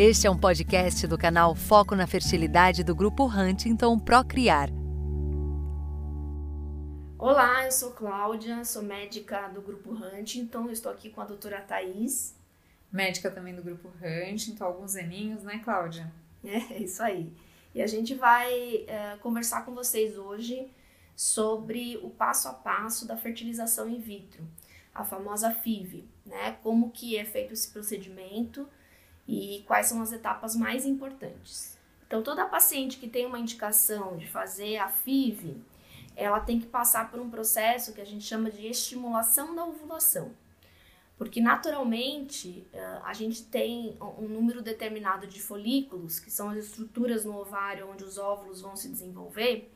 [0.00, 4.68] Este é um podcast do canal Foco na Fertilidade do Grupo Huntington Procriar.
[7.18, 12.36] Olá, eu sou Cláudia, sou médica do Grupo Huntington, estou aqui com a doutora Thais.
[12.92, 16.12] Médica também do Grupo Huntington, alguns aninhos, né, Cláudia?
[16.44, 17.32] É, é isso aí.
[17.74, 20.70] E a gente vai é, conversar com vocês hoje
[21.16, 24.46] sobre o passo a passo da fertilização in vitro,
[24.94, 26.56] a famosa FIV, né?
[26.62, 28.68] Como que é feito esse procedimento
[29.28, 31.76] e quais são as etapas mais importantes.
[32.06, 35.58] Então, toda paciente que tem uma indicação de fazer a FIV,
[36.16, 40.32] ela tem que passar por um processo que a gente chama de estimulação da ovulação.
[41.18, 47.24] Porque naturalmente eh, a gente tem um número determinado de folículos, que são as estruturas
[47.24, 49.70] no ovário onde os óvulos vão se desenvolver,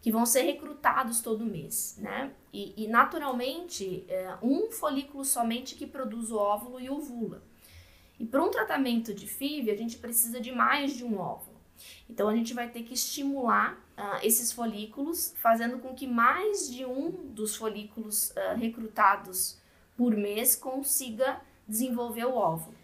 [0.00, 2.30] que vão ser recrutados todo mês, né?
[2.52, 7.42] E, e naturalmente, é um folículo somente que produz o óvulo e ovula.
[8.18, 11.56] E para um tratamento de FIV, a gente precisa de mais de um óvulo.
[12.08, 16.84] Então, a gente vai ter que estimular uh, esses folículos, fazendo com que mais de
[16.84, 19.58] um dos folículos uh, recrutados
[19.96, 22.76] por mês consiga desenvolver o óvulo.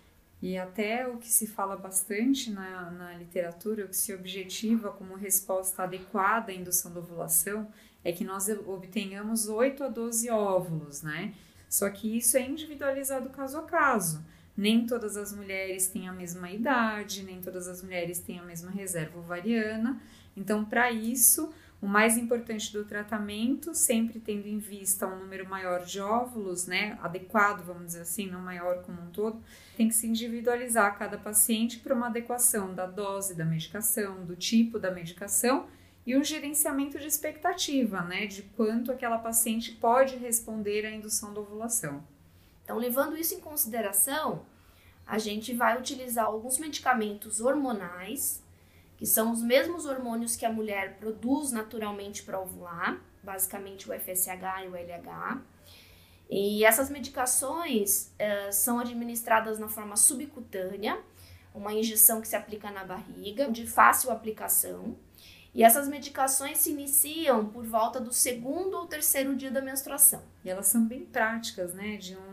[0.43, 5.15] E até o que se fala bastante na, na literatura, o que se objetiva como
[5.15, 7.73] resposta adequada à indução da ovulação,
[8.05, 11.33] é que nós obtenhamos 8 a 12 óvulos, né?
[11.69, 14.25] Só que isso é individualizado caso a caso.
[14.57, 18.71] Nem todas as mulheres têm a mesma idade, nem todas as mulheres têm a mesma
[18.71, 20.01] reserva ovariana.
[20.37, 25.85] Então, para isso, o mais importante do tratamento, sempre tendo em vista um número maior
[25.85, 29.43] de óvulos, né, adequado, vamos dizer assim, não maior como um todo,
[29.77, 34.79] tem que se individualizar cada paciente para uma adequação da dose da medicação, do tipo
[34.79, 35.67] da medicação
[36.07, 41.41] e um gerenciamento de expectativa, né, de quanto aquela paciente pode responder à indução da
[41.41, 42.12] ovulação.
[42.65, 44.45] Então, levando isso em consideração,
[45.07, 48.43] a gente vai utilizar alguns medicamentos hormonais,
[48.97, 54.65] que são os mesmos hormônios que a mulher produz naturalmente para ovular, basicamente o FSH
[54.65, 55.43] e o LH.
[56.31, 60.99] E essas medicações uh, são administradas na forma subcutânea,
[61.55, 64.97] uma injeção que se aplica na barriga, de fácil aplicação.
[65.55, 70.23] E essas medicações se iniciam por volta do segundo ou terceiro dia da menstruação.
[70.43, 71.99] E elas são bem práticas, né?
[71.99, 72.32] De um,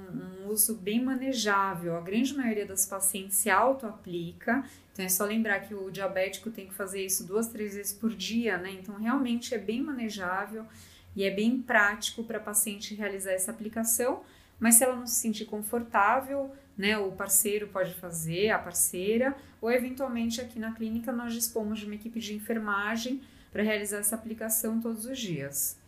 [0.49, 1.95] uso bem manejável.
[1.95, 4.63] A grande maioria das pacientes se auto-aplica.
[4.91, 8.13] Então é só lembrar que o diabético tem que fazer isso duas, três vezes por
[8.13, 8.71] dia, né?
[8.71, 10.65] Então realmente é bem manejável
[11.15, 14.21] e é bem prático para a paciente realizar essa aplicação.
[14.59, 19.71] Mas se ela não se sentir confortável, né, o parceiro pode fazer, a parceira, ou
[19.71, 23.21] eventualmente aqui na clínica nós dispomos de uma equipe de enfermagem
[23.51, 25.78] para realizar essa aplicação todos os dias.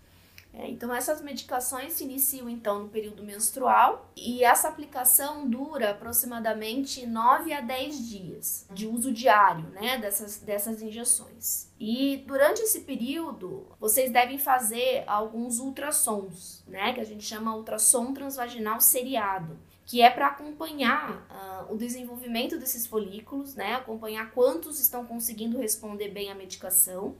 [0.53, 7.05] É, então essas medicações se iniciam então no período menstrual e essa aplicação dura aproximadamente
[7.05, 11.71] 9 a 10 dias de uso diário, né, dessas, dessas injeções.
[11.79, 18.13] E durante esse período, vocês devem fazer alguns ultrassons, né, que a gente chama ultrassom
[18.13, 19.57] transvaginal seriado
[19.91, 26.07] que é para acompanhar uh, o desenvolvimento desses folículos, né, acompanhar quantos estão conseguindo responder
[26.07, 27.15] bem à medicação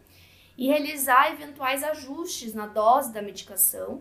[0.62, 4.00] e realizar eventuais ajustes na dose da medicação,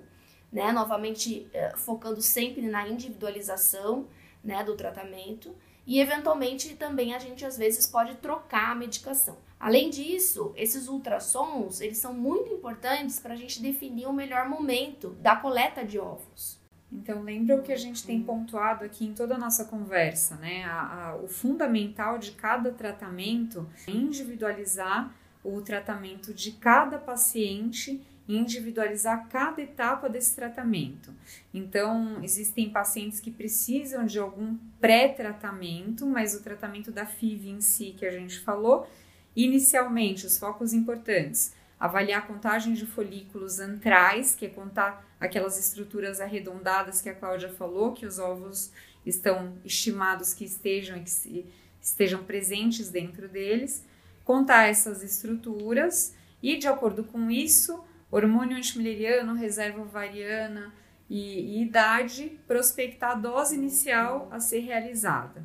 [0.53, 4.07] né, novamente uh, focando sempre na individualização,
[4.45, 5.57] né, do tratamento
[5.87, 9.39] e eventualmente também a gente às vezes pode trocar a medicação.
[9.59, 15.17] Além disso, esses ultrassons eles são muito importantes para a gente definir o melhor momento
[15.19, 16.61] da coleta de ovos.
[16.93, 20.65] Então, lembra o que a gente tem pontuado aqui em toda a nossa conversa, né?
[20.65, 29.29] A, a, o fundamental de cada tratamento é individualizar o tratamento de cada paciente individualizar
[29.29, 31.13] cada etapa desse tratamento.
[31.53, 37.95] Então, existem pacientes que precisam de algum pré-tratamento, mas o tratamento da FIV em si,
[37.99, 38.89] que a gente falou,
[39.35, 46.21] inicialmente, os focos importantes avaliar a contagem de folículos antrais, que é contar aquelas estruturas
[46.21, 48.71] arredondadas que a Cláudia falou, que os ovos
[49.05, 51.47] estão estimados que estejam e que
[51.81, 53.83] estejam presentes dentro deles,
[54.31, 57.83] contar essas estruturas e, de acordo com isso,
[58.13, 60.73] hormônio antimileriano, reserva ovariana
[61.09, 65.45] e, e idade, prospectar a dose inicial a ser realizada.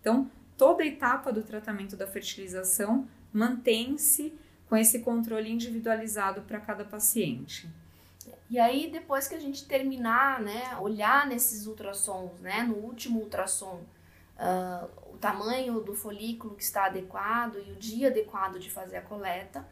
[0.00, 4.32] Então, toda etapa do tratamento da fertilização mantém-se
[4.68, 7.68] com esse controle individualizado para cada paciente.
[8.48, 13.80] E aí, depois que a gente terminar, né, olhar nesses ultrassons, né, no último ultrassom,
[14.40, 19.02] uh, o tamanho do folículo que está adequado e o dia adequado de fazer a
[19.02, 19.66] coleta,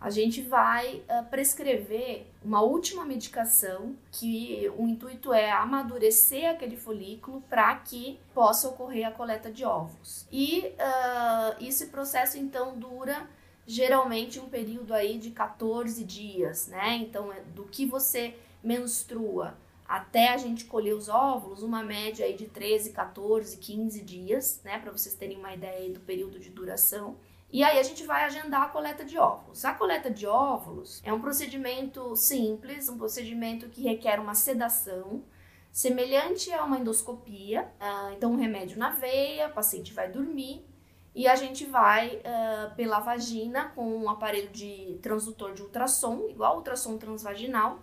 [0.00, 7.42] a gente vai uh, prescrever uma última medicação que o intuito é amadurecer aquele folículo
[7.48, 10.26] para que possa ocorrer a coleta de óvulos.
[10.30, 13.26] E uh, esse processo então dura
[13.66, 16.96] geralmente um período aí de 14 dias, né?
[16.96, 19.54] Então, é do que você menstrua
[19.88, 24.78] até a gente colher os óvulos, uma média aí de 13, 14, 15 dias, né?
[24.78, 27.16] Para vocês terem uma ideia do período de duração.
[27.50, 29.64] E aí a gente vai agendar a coleta de óvulos.
[29.64, 35.22] A coleta de óvulos é um procedimento simples, um procedimento que requer uma sedação,
[35.70, 37.70] semelhante a uma endoscopia.
[37.80, 40.66] Uh, então, um remédio na veia, o paciente vai dormir
[41.14, 46.56] e a gente vai uh, pela vagina com um aparelho de transdutor de ultrassom, igual
[46.56, 47.78] ultrassom transvaginal.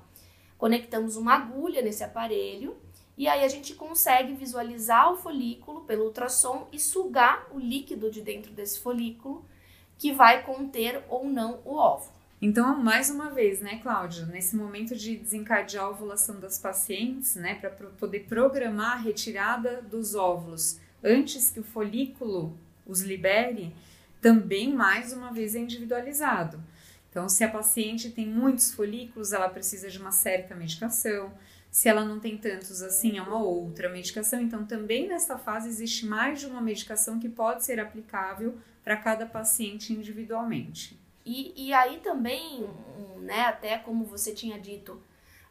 [0.63, 2.77] Conectamos uma agulha nesse aparelho
[3.17, 8.21] e aí a gente consegue visualizar o folículo pelo ultrassom e sugar o líquido de
[8.21, 9.43] dentro desse folículo
[9.97, 12.13] que vai conter ou não o óvulo.
[12.41, 17.55] Então, mais uma vez, né, Cláudia, nesse momento de desencadear a ovulação das pacientes, né,
[17.55, 22.57] para poder programar a retirada dos óvulos antes que o folículo
[22.87, 23.75] os libere,
[24.21, 26.57] também mais uma vez é individualizado.
[27.13, 31.31] Então, se a paciente tem muitos folículos, ela precisa de uma certa medicação.
[31.69, 34.41] Se ela não tem tantos assim, é uma outra medicação.
[34.41, 39.27] Então, também nessa fase existe mais de uma medicação que pode ser aplicável para cada
[39.27, 40.99] paciente individualmente.
[41.23, 42.67] E, e aí também,
[43.19, 44.99] né, até como você tinha dito,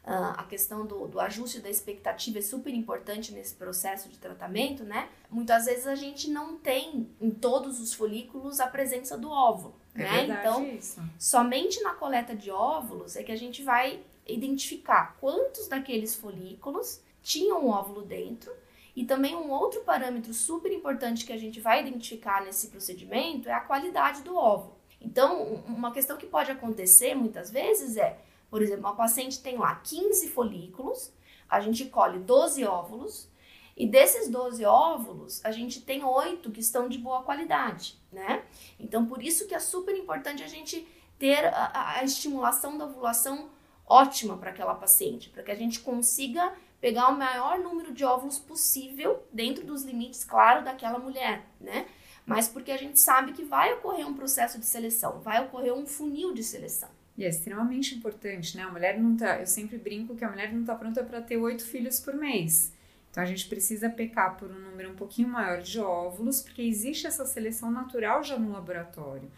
[0.05, 4.83] Uh, a questão do, do, ajuste da expectativa é super importante nesse processo de tratamento,
[4.83, 5.07] né?
[5.31, 10.27] Muitas vezes a gente não tem em todos os folículos a presença do óvulo, é
[10.27, 10.39] né?
[10.39, 11.01] então, isso.
[11.19, 17.65] somente na coleta de óvulos é que a gente vai identificar quantos daqueles folículos tinham
[17.65, 18.51] um óvulo dentro
[18.95, 23.53] e também um outro parâmetro super importante que a gente vai identificar nesse procedimento é
[23.53, 24.77] a qualidade do óvulo.
[25.01, 28.17] Então, uma questão que pode acontecer muitas vezes é,
[28.49, 31.11] por exemplo, uma paciente tem lá 15 folículos,
[31.49, 33.27] a gente colhe 12 óvulos,
[33.75, 38.43] e desses 12 óvulos, a gente tem 8 que estão de boa qualidade, né?
[38.79, 40.87] Então, por isso que é super importante a gente
[41.17, 43.49] ter a, a estimulação da ovulação
[43.85, 48.39] ótima para aquela paciente, para que a gente consiga pegar o maior número de óvulos
[48.39, 51.87] possível dentro dos limites, claro, daquela mulher, né?
[52.25, 55.85] Mas porque a gente sabe que vai ocorrer um processo de seleção, vai ocorrer um
[55.85, 56.89] funil de seleção.
[57.17, 58.63] E é extremamente importante, né?
[58.63, 59.39] A mulher não tá.
[59.39, 62.73] Eu sempre brinco que a mulher não está pronta para ter oito filhos por mês.
[63.13, 67.05] Então a gente precisa pecar por um número um pouquinho maior de óvulos, porque existe
[67.05, 69.29] essa seleção natural já no laboratório.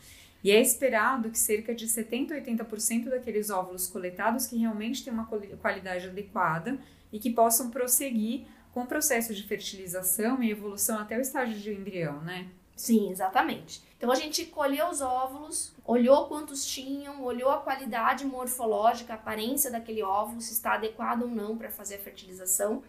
[0.41, 5.11] E é esperado que cerca de 70 a 80% daqueles óvulos coletados que realmente têm
[5.11, 5.27] uma
[5.61, 6.79] qualidade adequada
[7.11, 11.73] e que possam prosseguir com o processo de fertilização e evolução até o estágio de
[11.73, 12.47] embrião, né?
[12.77, 13.83] Sim, exatamente.
[13.97, 19.69] Então a gente colheu os óvulos, olhou quantos tinham, olhou a qualidade morfológica, a aparência
[19.69, 22.81] daquele óvulo, se está adequado ou não para fazer a fertilização.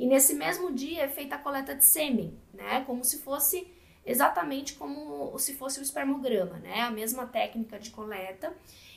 [0.00, 2.82] E nesse mesmo dia é feita a coleta de sêmen, né?
[2.86, 3.70] Como se fosse
[4.02, 6.80] exatamente como se fosse o espermograma, né?
[6.80, 8.50] A mesma técnica de coleta.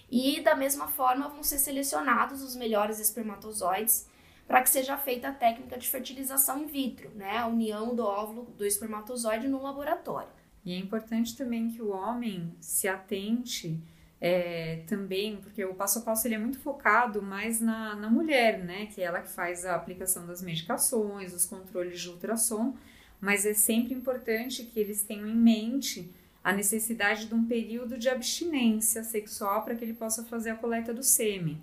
[0.10, 4.08] E da mesma forma vão ser selecionados os melhores espermatozoides
[4.48, 7.36] para que seja feita a técnica de fertilização in vitro, né?
[7.36, 10.32] A união do óvulo do espermatozoide no laboratório.
[10.64, 13.78] E é importante também que o homem se atente
[14.26, 18.64] é, também, porque o passo a passo ele é muito focado mais na, na mulher,
[18.64, 18.86] né?
[18.86, 22.74] Que é ela que faz a aplicação das medicações, os controles de ultrassom,
[23.20, 26.10] mas é sempre importante que eles tenham em mente
[26.42, 30.94] a necessidade de um período de abstinência sexual para que ele possa fazer a coleta
[30.94, 31.62] do sêmen.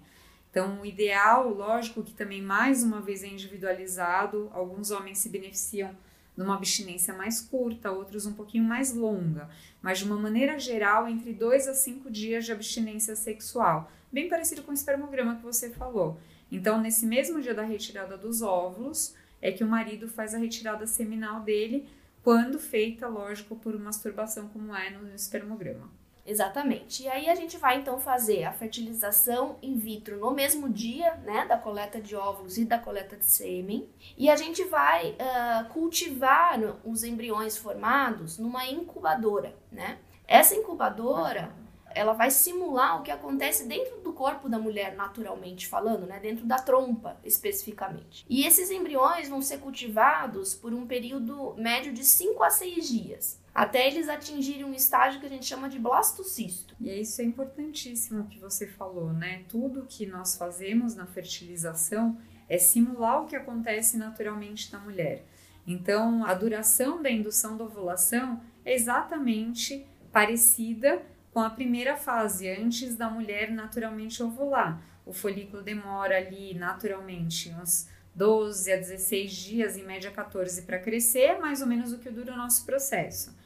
[0.51, 5.97] Então, o ideal, lógico que também mais uma vez é individualizado, alguns homens se beneficiam
[6.37, 9.49] de uma abstinência mais curta, outros um pouquinho mais longa,
[9.83, 14.63] mas de uma maneira geral, entre dois a cinco dias de abstinência sexual, bem parecido
[14.63, 16.19] com o espermograma que você falou.
[16.51, 20.87] Então, nesse mesmo dia da retirada dos óvulos, é que o marido faz a retirada
[20.87, 21.89] seminal dele,
[22.23, 25.91] quando feita, lógico, por masturbação, como é no espermograma.
[26.31, 27.03] Exatamente.
[27.03, 31.45] E aí a gente vai então fazer a fertilização in vitro no mesmo dia, né,
[31.45, 33.91] da coleta de óvulos e da coleta de sêmen.
[34.17, 39.99] E a gente vai uh, cultivar os embriões formados numa incubadora, né?
[40.25, 41.53] Essa incubadora,
[41.93, 46.21] ela vai simular o que acontece dentro do corpo da mulher, naturalmente falando, né?
[46.21, 48.25] Dentro da trompa, especificamente.
[48.31, 53.40] E esses embriões vão ser cultivados por um período médio de 5 a 6 dias
[53.55, 56.75] até eles atingirem um estágio que a gente chama de blastocisto.
[56.81, 59.43] E isso é importantíssimo que você falou, né?
[59.49, 62.17] Tudo que nós fazemos na fertilização
[62.49, 65.25] é simular o que acontece naturalmente na mulher.
[65.67, 71.03] Então, a duração da indução da ovulação é exatamente parecida
[71.33, 74.83] com a primeira fase, antes da mulher naturalmente ovular.
[75.07, 81.39] O folículo demora ali naturalmente uns 12 a 16 dias, em média 14, para crescer,
[81.39, 83.37] mais ou menos o que dura o nosso processo.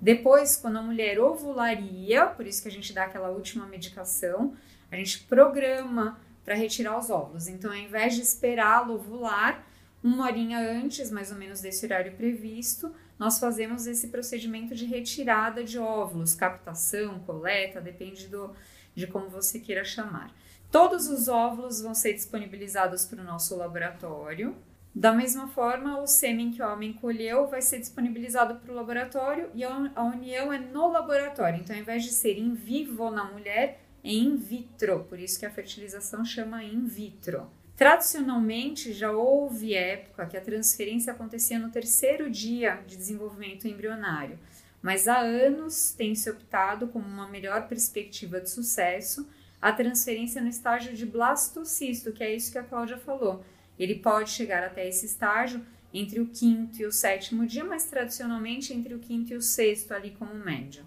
[0.00, 4.54] Depois, quando a mulher ovularia, por isso que a gente dá aquela última medicação,
[4.90, 7.48] a gente programa para retirar os óvulos.
[7.48, 9.64] Então, ao invés de esperá-lo ovular,
[10.02, 15.64] uma horinha antes, mais ou menos desse horário previsto, nós fazemos esse procedimento de retirada
[15.64, 18.54] de óvulos, captação, coleta, depende do,
[18.94, 20.30] de como você queira chamar.
[20.70, 24.54] Todos os óvulos vão ser disponibilizados para o nosso laboratório.
[24.96, 29.50] Da mesma forma, o sêmen que o homem colheu vai ser disponibilizado para o laboratório
[29.54, 31.60] e a união é no laboratório.
[31.60, 35.44] Então, ao invés de ser in vivo na mulher, é in vitro, por isso que
[35.44, 37.46] a fertilização chama in vitro.
[37.76, 44.38] Tradicionalmente, já houve época que a transferência acontecia no terceiro dia de desenvolvimento embrionário,
[44.80, 49.28] mas há anos tem se optado como uma melhor perspectiva de sucesso
[49.60, 53.44] a transferência no estágio de blastocisto, que é isso que a Cláudia falou.
[53.78, 58.72] Ele pode chegar até esse estágio entre o quinto e o sétimo dia, mas tradicionalmente
[58.72, 60.84] entre o quinto e o sexto, ali como médio.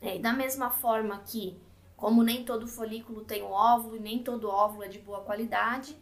[0.00, 1.56] É, e da mesma forma que,
[1.96, 5.96] como nem todo folículo tem um óvulo e nem todo óvulo é de boa qualidade,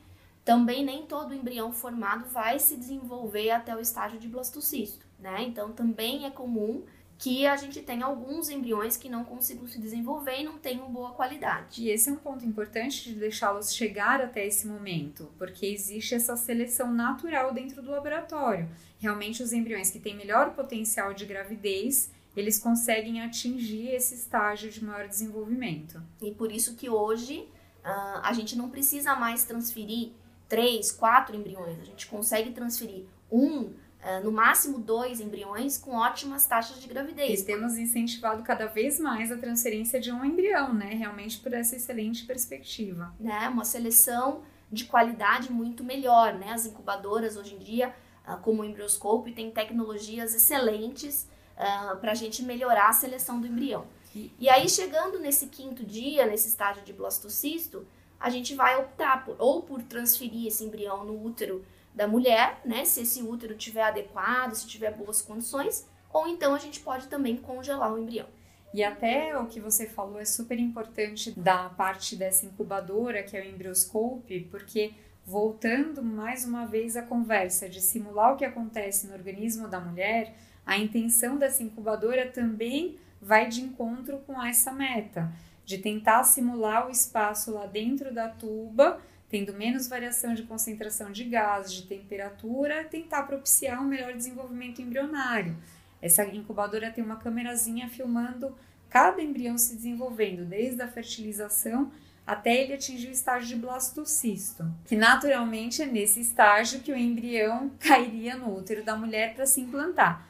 [0.44, 5.42] também nem todo embrião formado vai se desenvolver até o estágio de blastocisto, né?
[5.42, 6.84] Então também é comum
[7.21, 11.11] que a gente tenha alguns embriões que não consigam se desenvolver e não tenham boa
[11.11, 11.83] qualidade.
[11.83, 16.35] E esse é um ponto importante de deixá-los chegar até esse momento, porque existe essa
[16.35, 18.71] seleção natural dentro do laboratório.
[18.99, 24.83] Realmente os embriões que têm melhor potencial de gravidez, eles conseguem atingir esse estágio de
[24.83, 26.03] maior desenvolvimento.
[26.23, 27.47] E por isso que hoje
[27.85, 30.12] uh, a gente não precisa mais transferir
[30.49, 31.79] três, quatro embriões.
[31.81, 37.40] A gente consegue transferir um, uh, no máximo dois embriões com ótimas taxas de gravidez.
[37.40, 40.95] E temos incentivado cada vez mais a transferência de um embrião, né?
[40.95, 43.14] Realmente por essa excelente perspectiva.
[43.19, 43.49] Né?
[43.49, 46.52] Uma seleção de qualidade muito melhor, né?
[46.52, 47.95] As incubadoras hoje em dia,
[48.26, 53.47] uh, como o embrioscope, têm tecnologias excelentes uh, para a gente melhorar a seleção do
[53.47, 53.87] embrião.
[54.14, 57.87] E, e aí, chegando nesse quinto dia, nesse estágio de blastocisto,
[58.19, 62.85] a gente vai optar por, ou por transferir esse embrião no útero da mulher, né,
[62.85, 67.37] se esse útero tiver adequado, se tiver boas condições, ou então a gente pode também
[67.37, 68.26] congelar o embrião.
[68.73, 73.40] E até o que você falou é super importante da parte dessa incubadora, que é
[73.40, 74.92] o embrioscope, porque
[75.25, 80.35] voltando mais uma vez à conversa de simular o que acontece no organismo da mulher,
[80.64, 85.30] a intenção dessa incubadora também vai de encontro com essa meta
[85.70, 91.25] de tentar simular o espaço lá dentro da tuba, tendo menos variação de concentração de
[91.25, 95.56] gás, de temperatura, tentar propiciar um melhor desenvolvimento embrionário.
[96.02, 98.54] Essa incubadora tem uma câmerazinha filmando
[98.88, 101.92] cada embrião se desenvolvendo, desde a fertilização
[102.26, 107.70] até ele atingir o estágio de blastocisto, que naturalmente é nesse estágio que o embrião
[107.78, 110.28] cairia no útero da mulher para se implantar.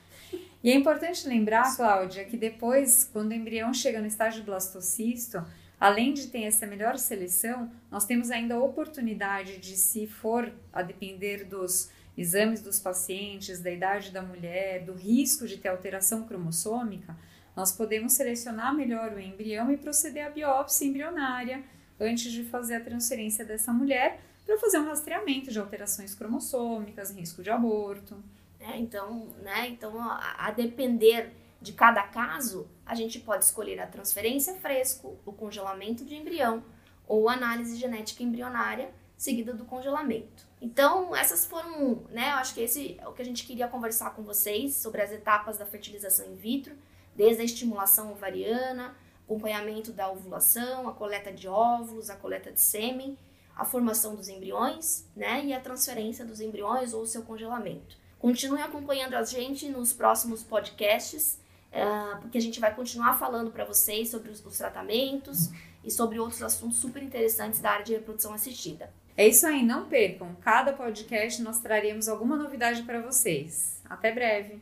[0.63, 5.43] E é importante lembrar, Cláudia, que depois, quando o embrião chega no estágio blastocisto,
[5.81, 10.83] além de ter essa melhor seleção, nós temos ainda a oportunidade de, se for a
[10.83, 17.17] depender dos exames dos pacientes, da idade da mulher, do risco de ter alteração cromossômica,
[17.57, 21.65] nós podemos selecionar melhor o embrião e proceder à biópsia embrionária
[21.99, 27.43] antes de fazer a transferência dessa mulher para fazer um rastreamento de alterações cromossômicas, risco
[27.43, 28.17] de aborto.
[28.59, 28.77] Né?
[28.79, 29.69] Então, né?
[29.69, 35.33] então a, a depender de cada caso, a gente pode escolher a transferência fresco, o
[35.33, 36.65] congelamento de embrião
[37.07, 40.45] ou análise genética embrionária seguida do congelamento.
[40.61, 44.11] Então, essas foram, né, eu acho que esse é o que a gente queria conversar
[44.11, 46.75] com vocês sobre as etapas da fertilização in vitro,
[47.15, 53.17] desde a estimulação ovariana, acompanhamento da ovulação, a coleta de óvulos, a coleta de sêmen,
[53.55, 57.97] a formação dos embriões, né, e a transferência dos embriões ou seu congelamento.
[58.19, 61.40] Continue acompanhando a gente nos próximos podcasts,
[61.73, 65.51] uh, porque a gente vai continuar falando para vocês sobre os, os tratamentos
[65.85, 68.91] e sobre outros assuntos super interessantes da área de reprodução assistida.
[69.17, 70.35] É isso aí, não percam.
[70.41, 73.81] Cada podcast nós traremos alguma novidade para vocês.
[73.89, 74.61] Até breve.